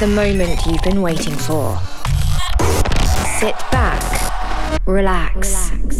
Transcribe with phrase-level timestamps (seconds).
[0.00, 1.78] the moment you've been waiting for.
[3.38, 4.02] Sit back,
[4.86, 5.90] relax, and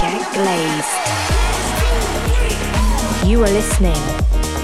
[0.00, 0.94] get glazed.
[3.26, 4.00] You are listening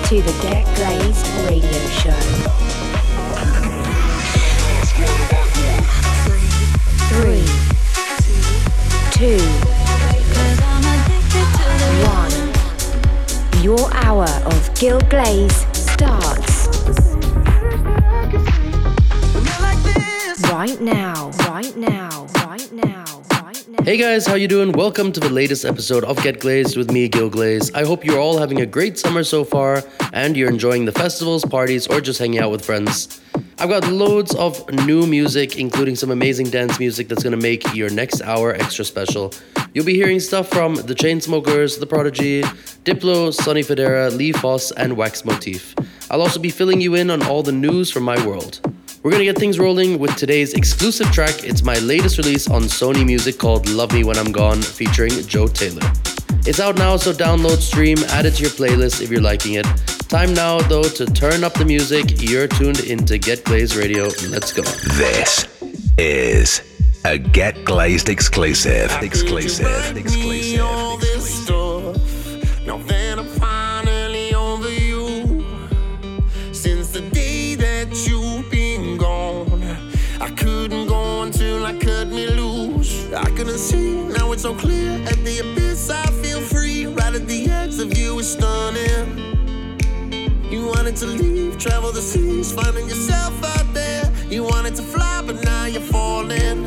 [0.04, 2.20] to the Get Glazed Radio Show.
[7.10, 7.48] Three,
[9.10, 9.42] two,
[12.06, 12.36] one.
[13.64, 16.47] Your hour of Gil Glaze starts
[20.58, 23.04] right now, right now, right now.
[23.84, 24.72] Hey guys, how you doing?
[24.72, 27.72] Welcome to the latest episode of Get Glazed with me, Gil Glaze.
[27.74, 31.44] I hope you're all having a great summer so far and you're enjoying the festivals,
[31.44, 33.20] parties, or just hanging out with friends.
[33.60, 37.88] I've got loads of new music, including some amazing dance music that's gonna make your
[37.88, 39.32] next hour extra special.
[39.74, 42.42] You'll be hearing stuff from The Chainsmokers, The Prodigy,
[42.82, 45.76] Diplo, Sonny Fodera, Lee Foss, and Wax Motif.
[46.10, 48.60] I'll also be filling you in on all the news from my world.
[49.02, 51.44] We're gonna get things rolling with today's exclusive track.
[51.44, 55.46] It's my latest release on Sony Music called Love Me When I'm Gone, featuring Joe
[55.46, 55.88] Taylor.
[56.46, 59.66] It's out now, so download, stream, add it to your playlist if you're liking it.
[60.08, 62.20] Time now, though, to turn up the music.
[62.22, 64.04] You're tuned into Get Glazed Radio.
[64.30, 64.62] Let's go.
[64.62, 65.46] This
[65.96, 66.60] is
[67.04, 68.90] a Get Glazed exclusive.
[69.00, 69.96] Exclusive.
[69.96, 71.02] Exclusive.
[71.02, 71.77] exclusive.
[84.48, 84.92] So clear.
[85.12, 86.86] At the abyss, I feel free.
[86.86, 89.06] Right at the edge of you is stunning.
[90.52, 94.04] You wanted to leave, travel the seas, finding yourself out there.
[94.30, 96.58] You wanted to fly, but now you're falling.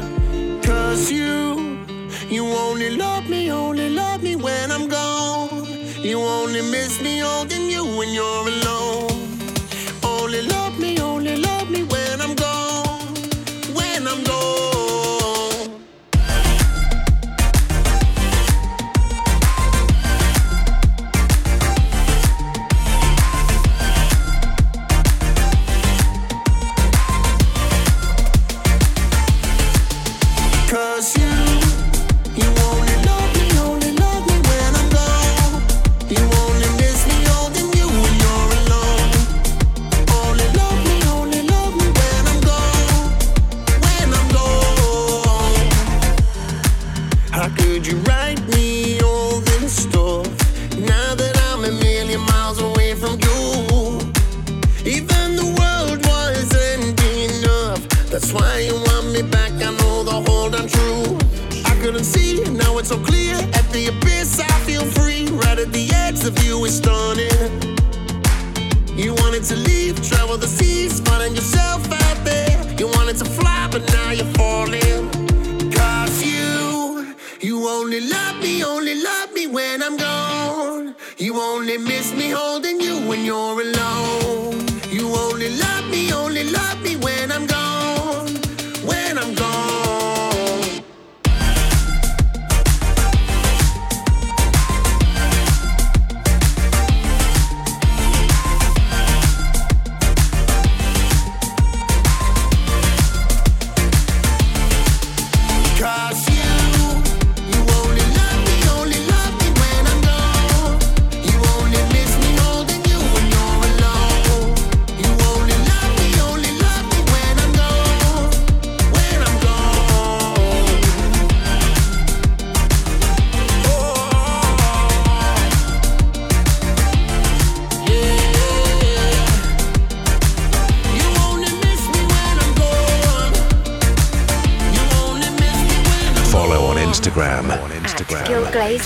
[0.62, 1.80] Cause you,
[2.30, 5.66] you only love me, only love me when I'm gone.
[6.10, 9.10] You only miss me holding you when you're alone.
[10.04, 10.61] Only love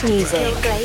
[0.03, 0.84] Music.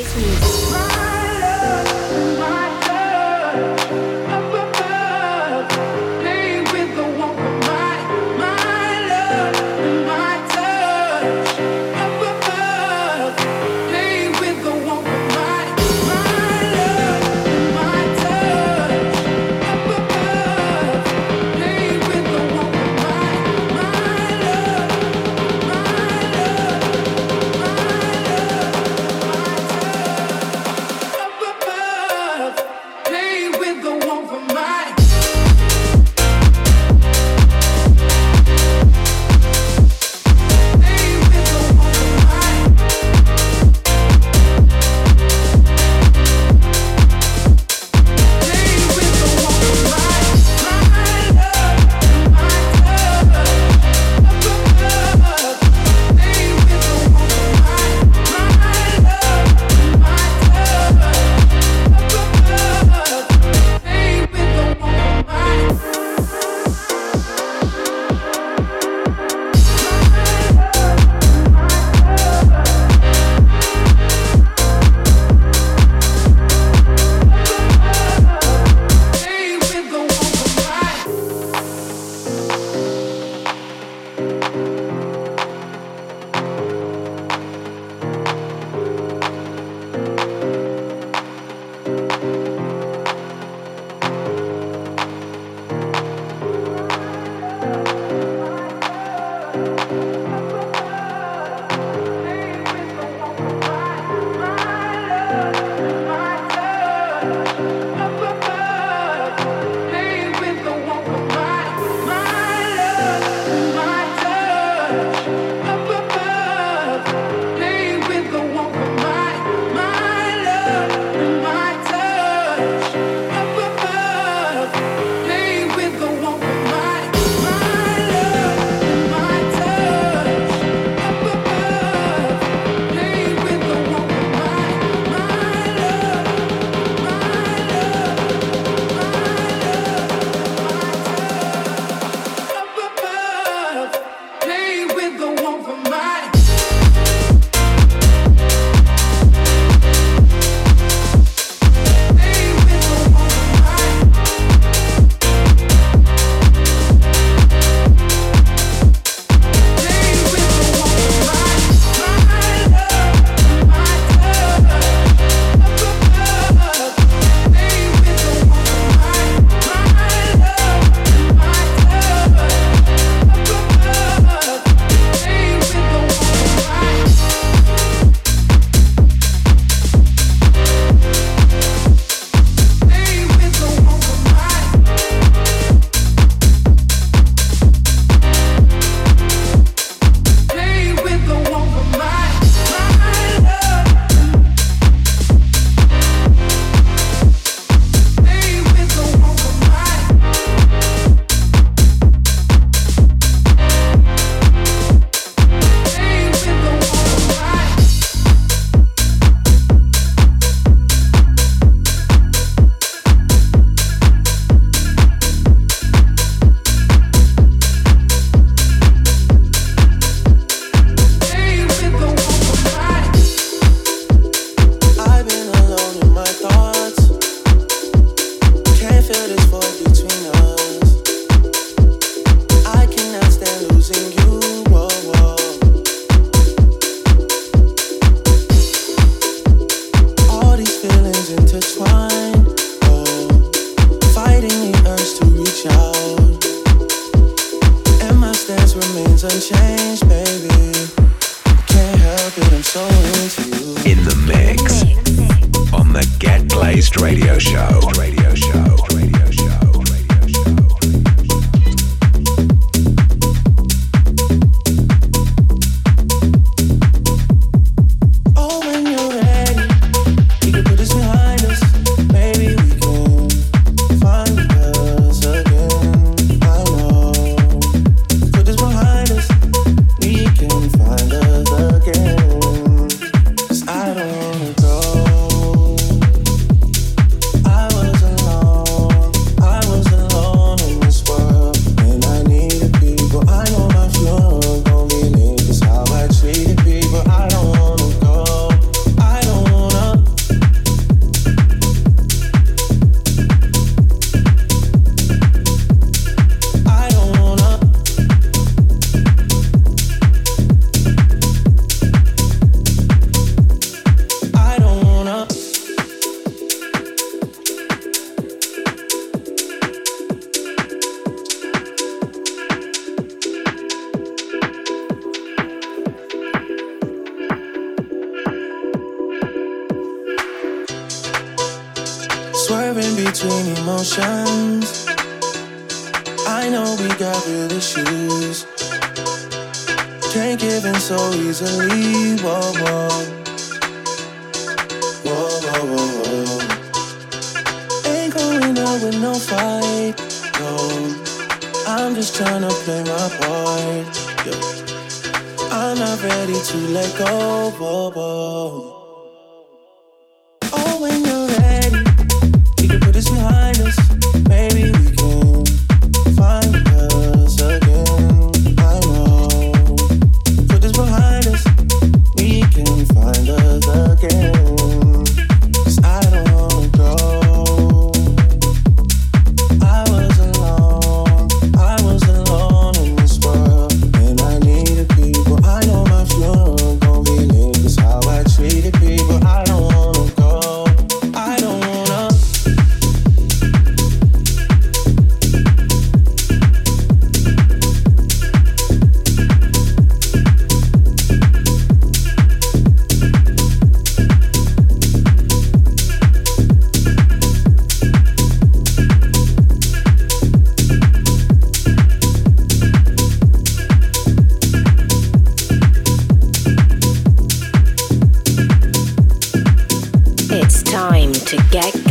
[420.89, 421.90] Time to get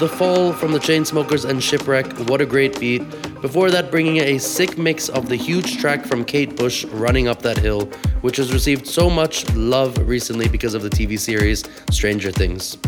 [0.00, 2.10] The Fall from the Chainsmokers and Shipwreck.
[2.26, 3.02] What a great beat.
[3.42, 7.42] Before that, bringing a sick mix of the huge track from Kate Bush, Running Up
[7.42, 7.82] That Hill,
[8.22, 12.78] which has received so much love recently because of the TV series Stranger Things.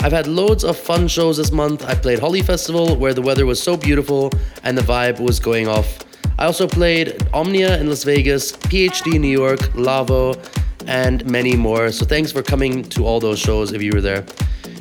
[0.00, 1.86] I've had loads of fun shows this month.
[1.86, 4.30] I played Holly Festival, where the weather was so beautiful
[4.62, 6.00] and the vibe was going off.
[6.38, 10.34] I also played Omnia in Las Vegas, PhD in New York, Lavo,
[10.86, 11.90] and many more.
[11.92, 14.26] So thanks for coming to all those shows if you were there.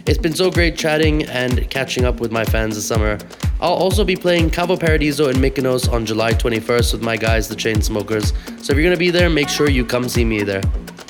[0.07, 3.17] It's been so great chatting and catching up with my fans this summer.
[3.59, 7.55] I'll also be playing Cavo Paradiso in Mykonos on July 21st with my guys, the
[7.55, 8.31] Chainsmokers.
[8.63, 10.61] So if you're gonna be there, make sure you come see me there.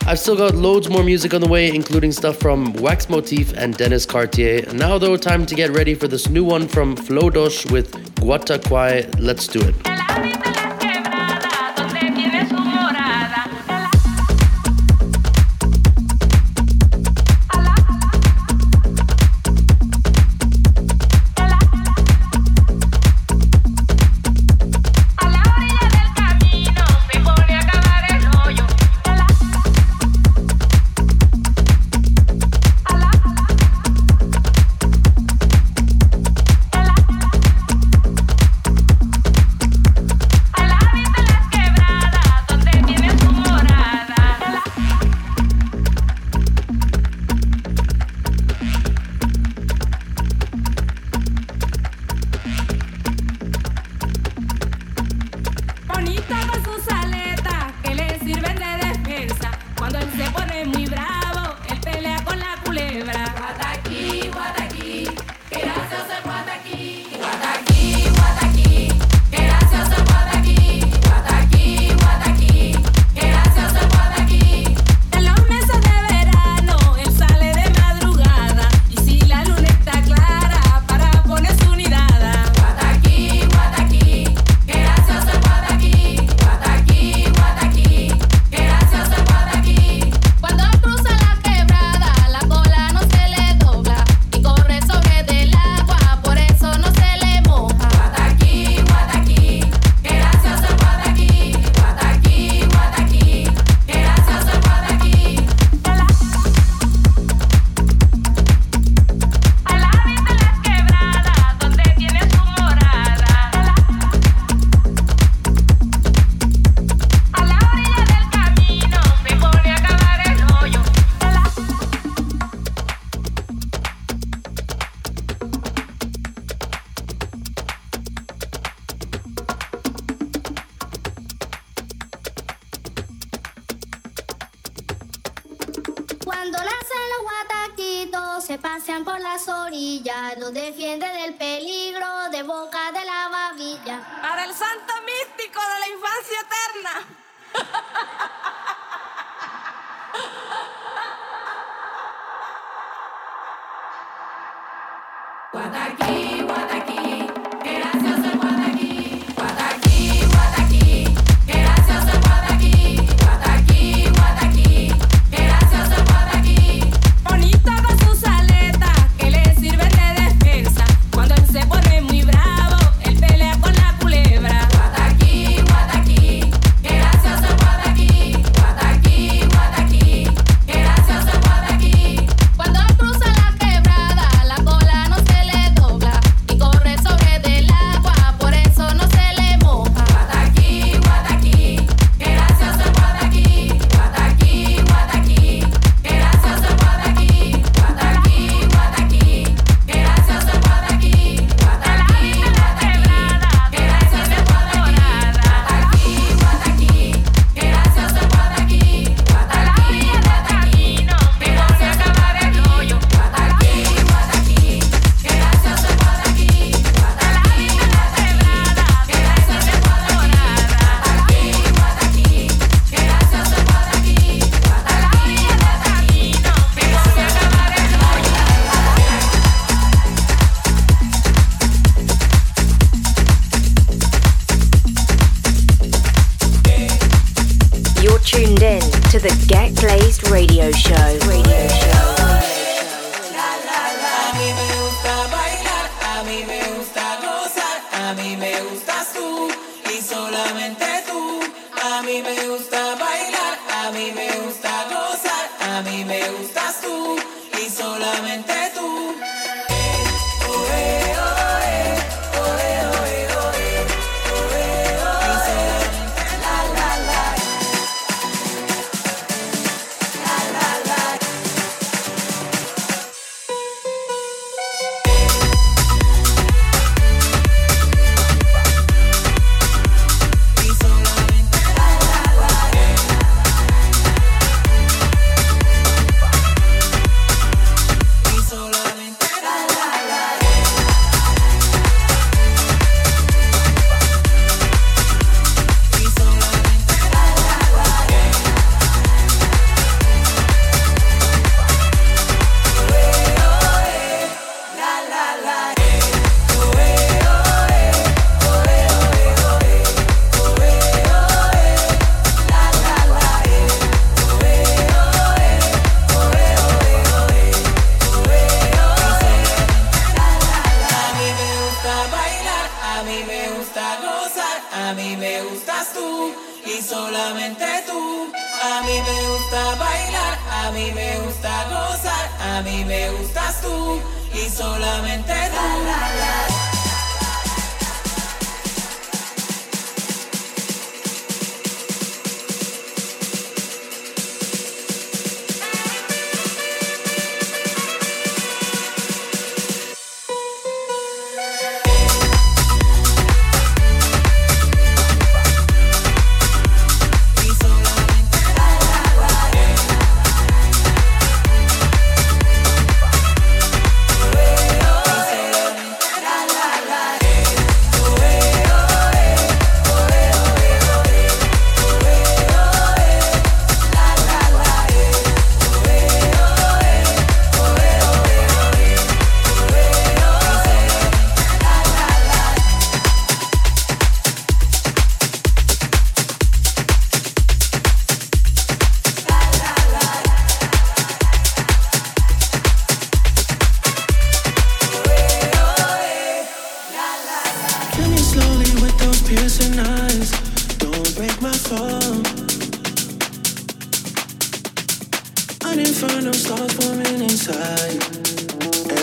[0.07, 3.77] I've still got loads more music on the way, including stuff from Wax Motif and
[3.77, 4.65] Dennis Cartier.
[4.73, 9.19] Now, though, time to get ready for this new one from Flo Dosh with Guataquai.
[9.19, 10.56] Let's do it.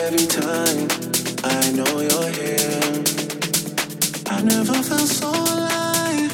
[0.06, 0.86] every time
[1.44, 2.92] I know you're here.
[4.34, 6.32] I never felt so alive.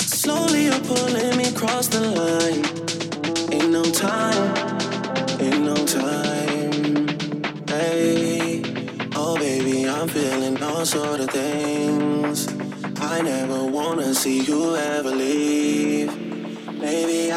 [0.00, 2.64] Slowly you're pulling me across the line.
[3.54, 4.46] Ain't no time,
[5.46, 7.06] ain't no time.
[7.68, 8.62] Hey,
[9.14, 12.48] oh baby, I'm feeling all sort of things.
[13.00, 15.93] I never wanna see you ever leave.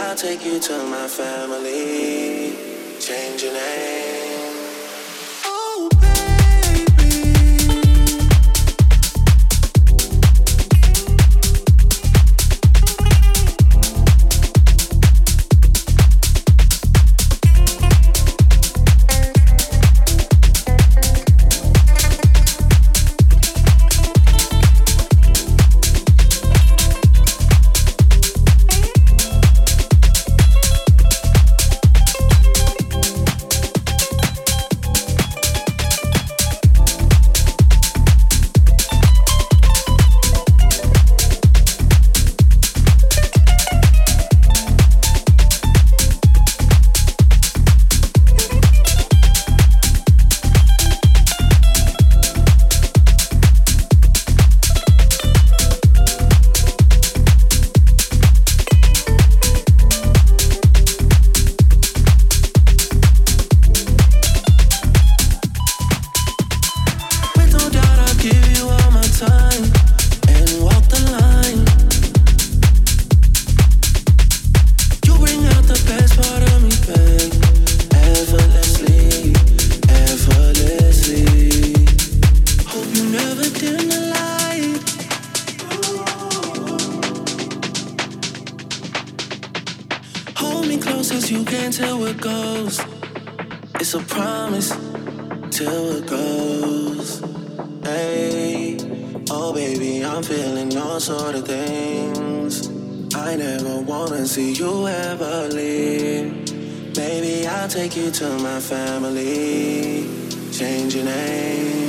[0.08, 2.56] I'll take you to my family.
[2.98, 3.97] Change your name.
[91.78, 92.82] till it goes.
[93.76, 94.70] It's a promise
[95.52, 97.20] till it goes.
[97.84, 98.78] Hey,
[99.30, 102.68] oh baby, I'm feeling all sort of things.
[103.14, 106.98] I never wanna see you ever leave.
[106.98, 110.10] Maybe I'll take you to my family.
[110.52, 111.87] Change your name.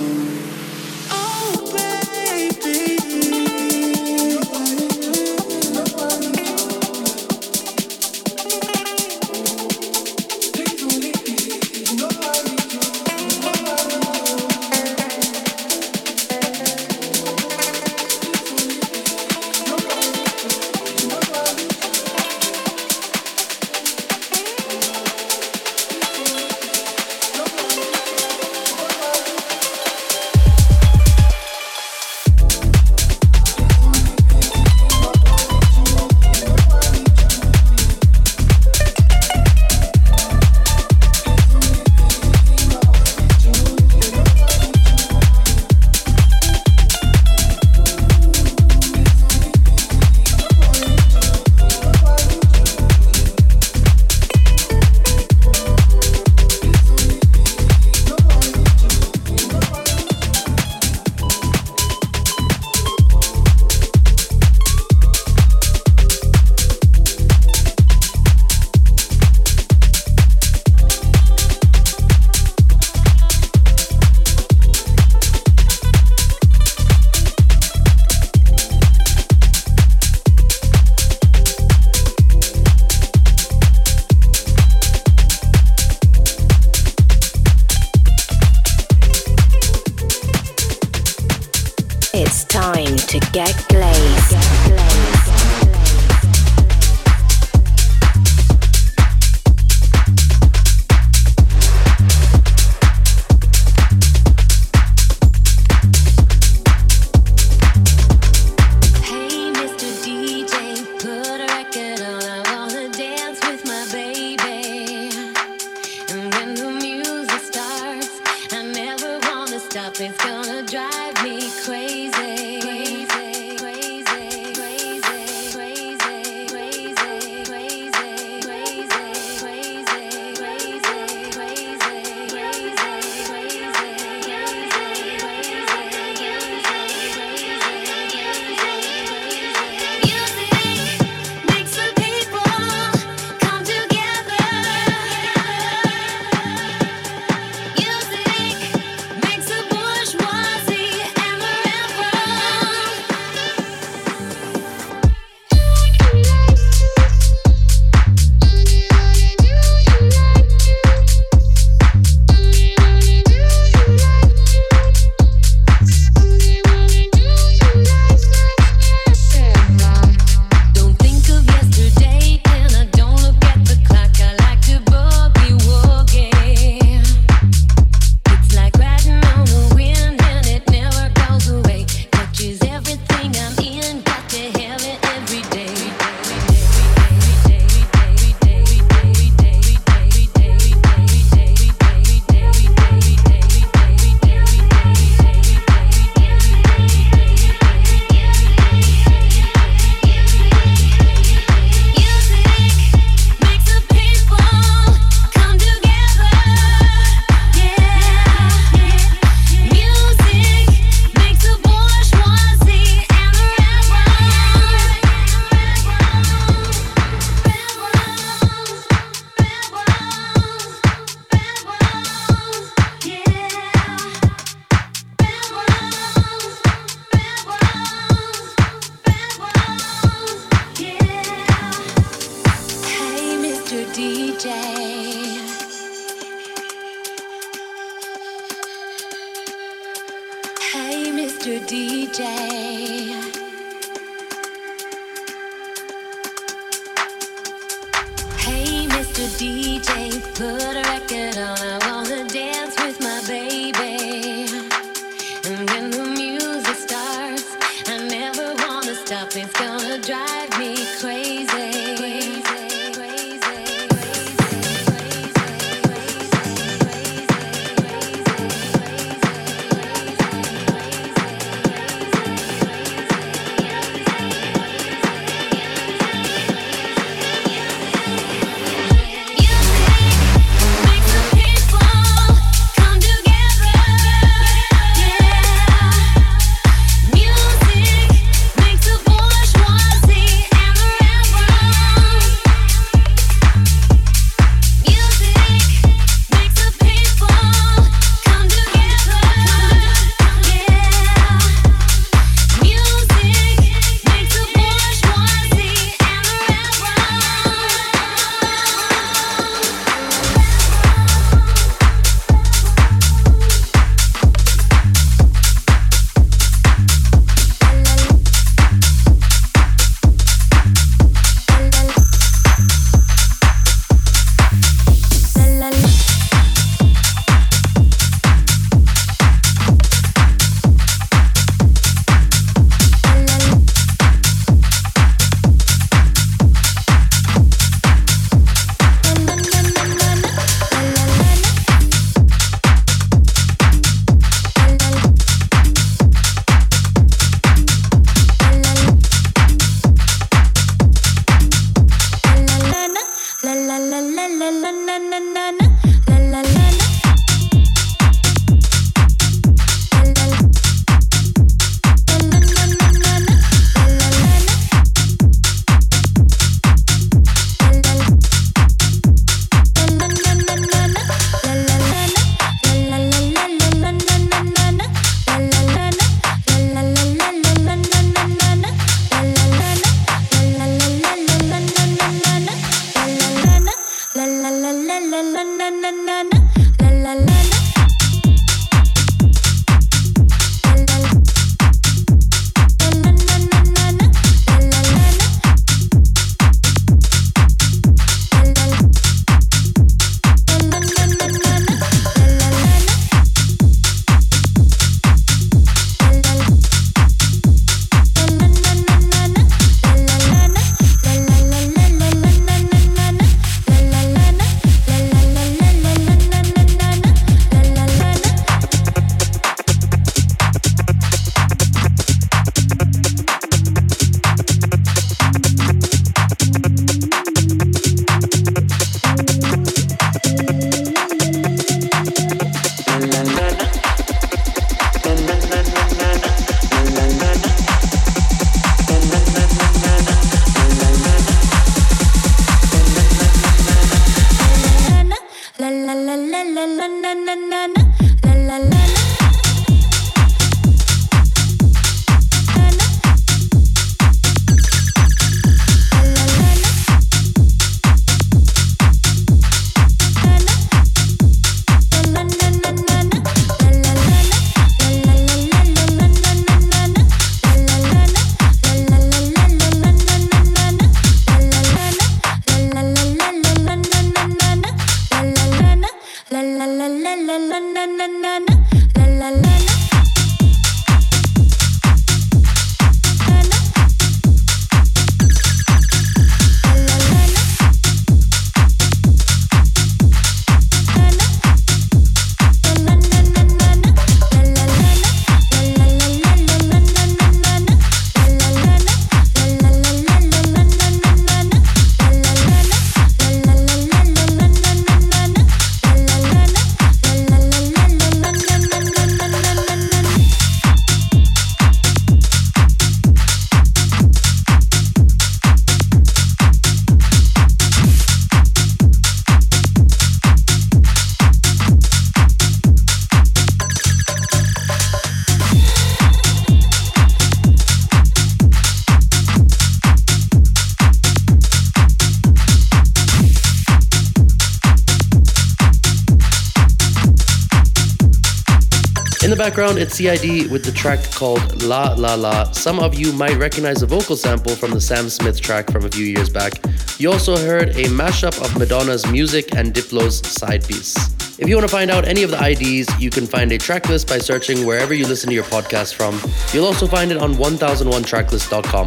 [539.38, 542.50] Background, it's CID with the track called La La La.
[542.50, 545.88] Some of you might recognize the vocal sample from the Sam Smith track from a
[545.88, 546.54] few years back.
[546.98, 550.96] You also heard a mashup of Madonna's music and Diplo's side piece.
[551.38, 553.88] If you want to find out any of the IDs, you can find a track
[553.88, 556.20] list by searching wherever you listen to your podcast from.
[556.52, 558.86] You'll also find it on 1001tracklist.com.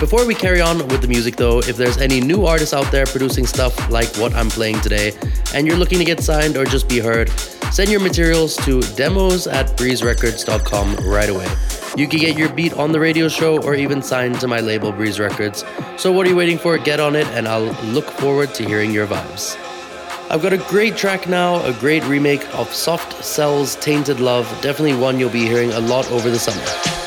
[0.00, 3.06] Before we carry on with the music though, if there's any new artists out there
[3.06, 5.12] producing stuff like what I'm playing today,
[5.54, 7.30] and you're looking to get signed or just be heard,
[7.72, 11.48] send your materials to demos at breezerecords.com right away.
[11.96, 14.92] You can get your beat on the radio show or even signed to my label
[14.92, 15.64] Breeze Records.
[15.96, 16.76] So what are you waiting for?
[16.76, 19.58] Get on it and I'll look forward to hearing your vibes.
[20.30, 24.96] I've got a great track now, a great remake of Soft Cell's Tainted Love, definitely
[24.96, 27.01] one you'll be hearing a lot over the summer.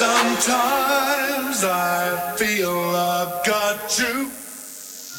[0.00, 4.30] Sometimes I feel I've got to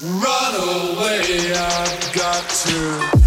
[0.01, 1.53] run away.
[1.53, 3.20] I've got to.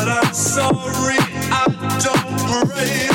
[0.00, 1.18] But I'm sorry,
[1.52, 1.66] I
[2.00, 3.09] don't pray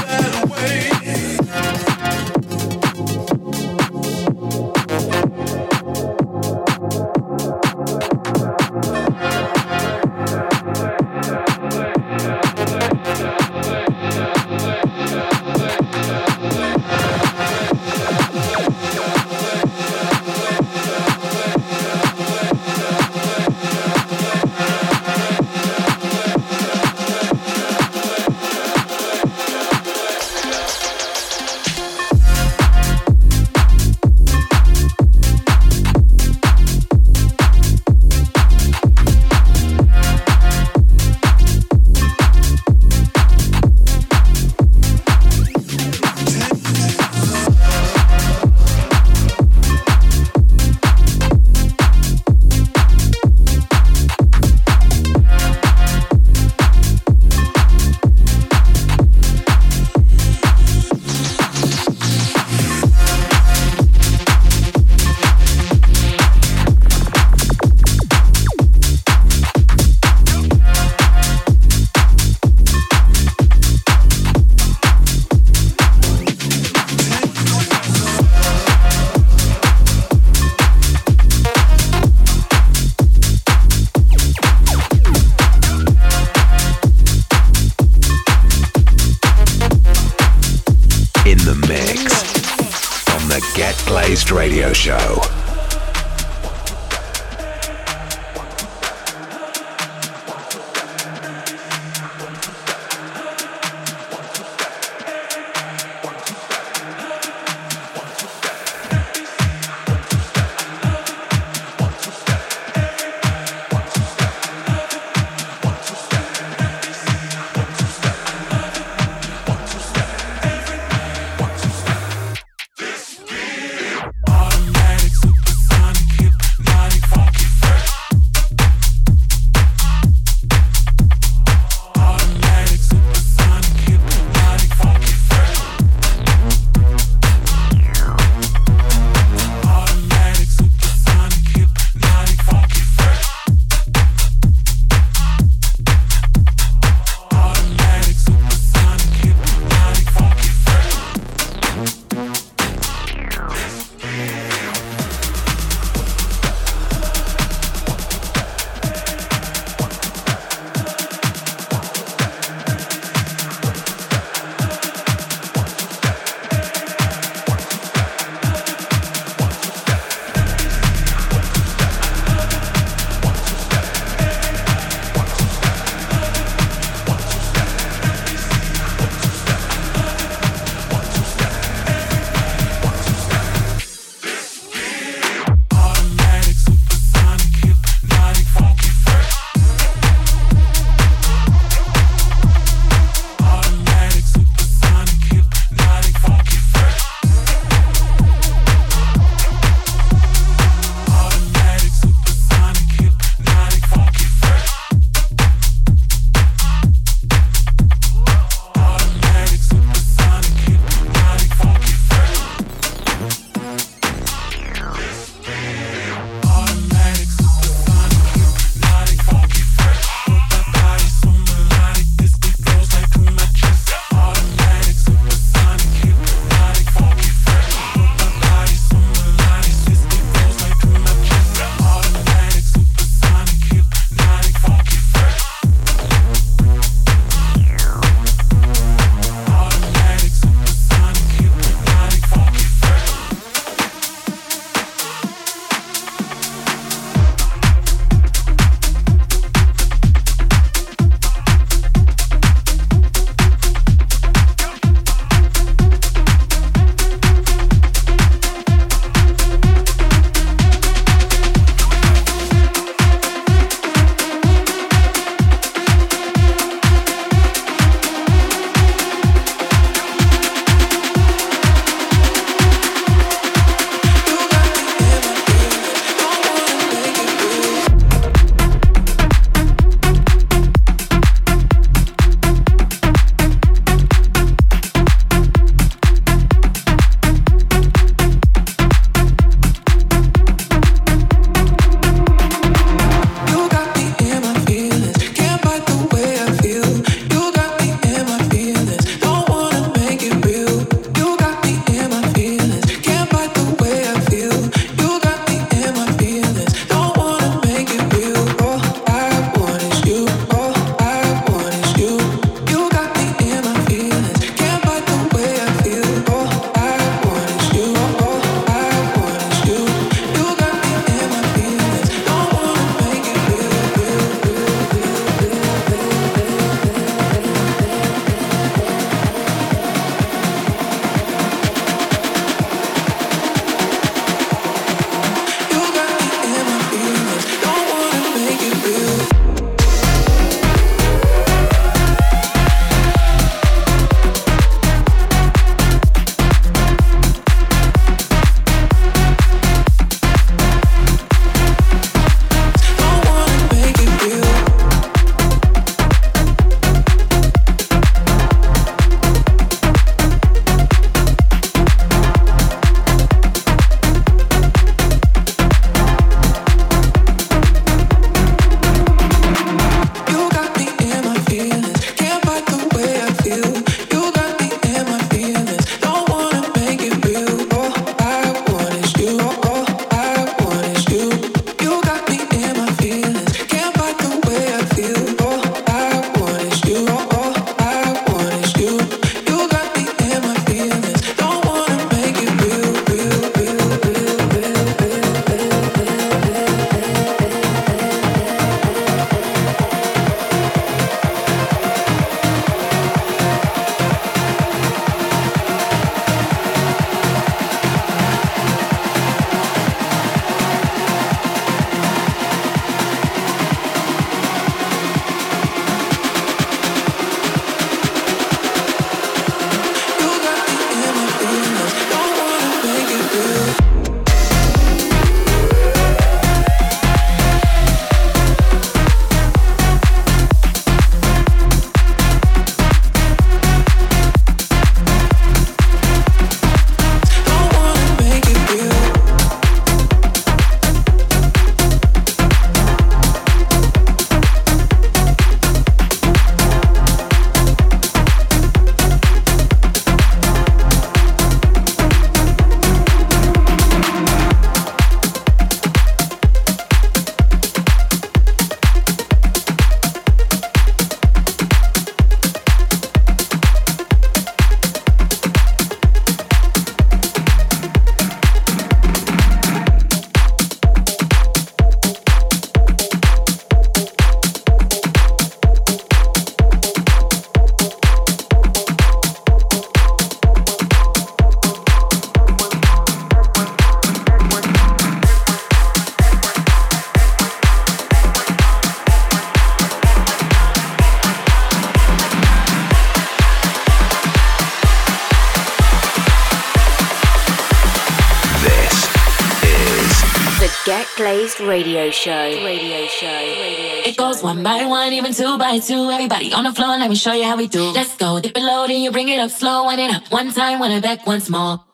[504.45, 506.11] one by one, even two by two.
[506.11, 507.83] Everybody on the floor, let me show you how we do.
[507.91, 509.85] Let's go, dip it low, then you bring it up slow.
[509.85, 511.84] One it up, one time, one it back once more.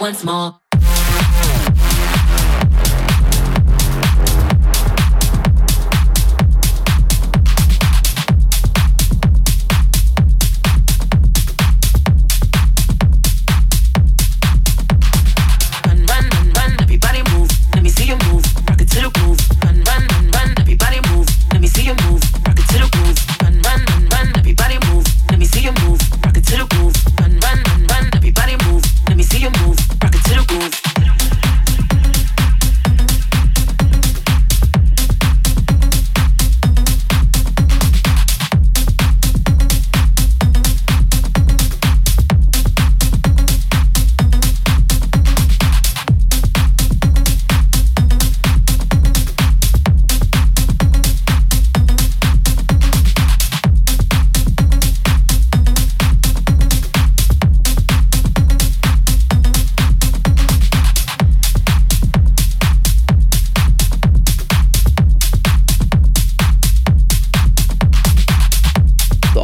[0.00, 0.24] Once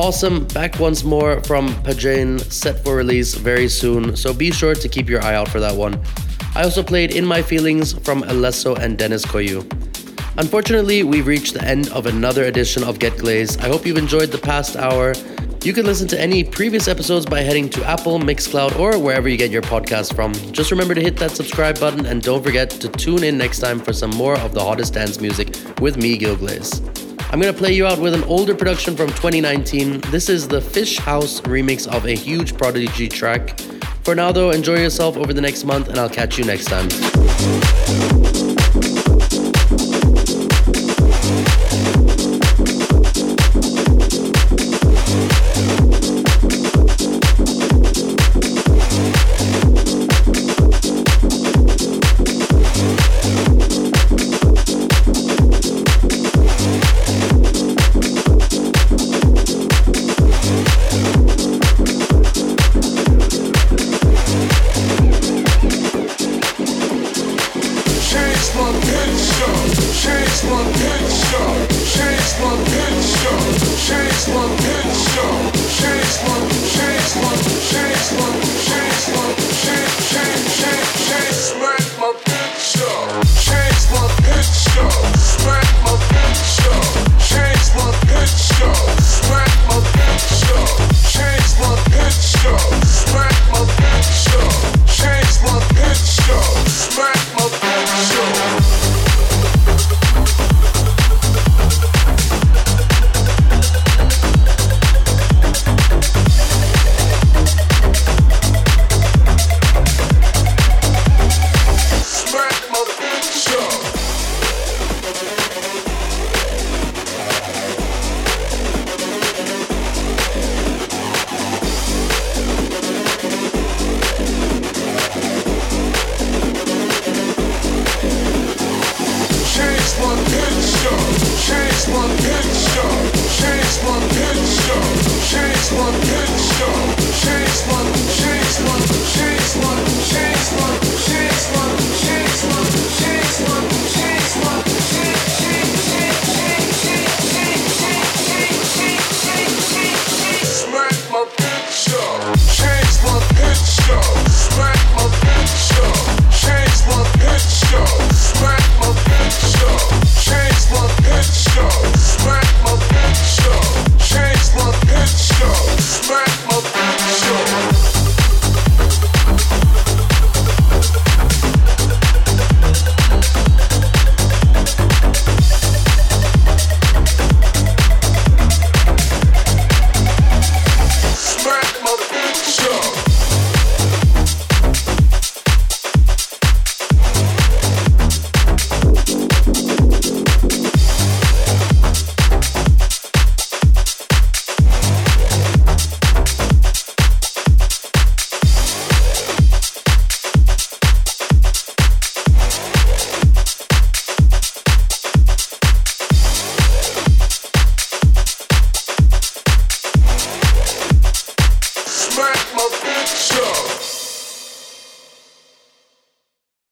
[0.05, 4.87] awesome back once more from Pajane set for release very soon, so be sure to
[4.87, 5.99] keep your eye out for that one.
[6.55, 9.65] I also played In My Feelings from Alesso and Dennis Koyu.
[10.37, 13.61] Unfortunately, we've reached the end of another edition of Get Glazed.
[13.63, 15.15] I hope you've enjoyed the past hour.
[15.63, 19.39] You can listen to any previous episodes by heading to Apple, Mixcloud, or wherever you
[19.39, 20.35] get your podcast from.
[20.53, 23.81] Just remember to hit that subscribe button and don't forget to tune in next time
[23.81, 26.83] for some more of the hottest dance music with me, Gil Glaze.
[27.35, 30.03] I'm gonna play you out with an older production from 2019.
[30.03, 33.59] This is the Fish House remix of a huge Prodigy track.
[34.05, 38.24] For now, though, enjoy yourself over the next month, and I'll catch you next time.